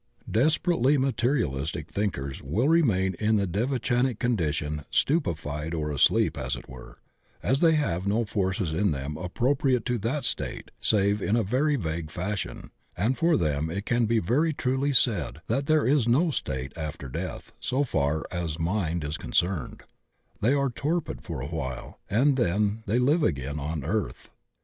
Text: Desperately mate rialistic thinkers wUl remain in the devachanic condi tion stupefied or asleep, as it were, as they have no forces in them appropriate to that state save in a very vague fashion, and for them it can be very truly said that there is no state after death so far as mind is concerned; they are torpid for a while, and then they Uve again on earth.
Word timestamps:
Desperately 0.31 0.97
mate 0.97 1.21
rialistic 1.21 1.85
thinkers 1.87 2.41
wUl 2.41 2.67
remain 2.67 3.13
in 3.19 3.35
the 3.35 3.45
devachanic 3.45 4.17
condi 4.17 4.51
tion 4.51 4.83
stupefied 4.89 5.75
or 5.75 5.91
asleep, 5.91 6.39
as 6.39 6.55
it 6.55 6.67
were, 6.67 6.97
as 7.43 7.59
they 7.59 7.73
have 7.73 8.07
no 8.07 8.25
forces 8.25 8.73
in 8.73 8.89
them 8.89 9.15
appropriate 9.15 9.85
to 9.85 9.99
that 9.99 10.23
state 10.23 10.71
save 10.81 11.21
in 11.21 11.35
a 11.35 11.43
very 11.43 11.75
vague 11.75 12.09
fashion, 12.09 12.71
and 12.97 13.15
for 13.15 13.37
them 13.37 13.69
it 13.69 13.85
can 13.85 14.07
be 14.07 14.17
very 14.17 14.53
truly 14.55 14.91
said 14.91 15.39
that 15.45 15.67
there 15.67 15.85
is 15.85 16.07
no 16.07 16.31
state 16.31 16.73
after 16.75 17.07
death 17.07 17.53
so 17.59 17.83
far 17.83 18.25
as 18.31 18.57
mind 18.57 19.03
is 19.03 19.19
concerned; 19.19 19.83
they 20.39 20.55
are 20.55 20.71
torpid 20.71 21.21
for 21.21 21.41
a 21.41 21.45
while, 21.49 21.99
and 22.09 22.37
then 22.37 22.81
they 22.87 22.97
Uve 22.97 23.21
again 23.21 23.59
on 23.59 23.83
earth. 23.83 24.31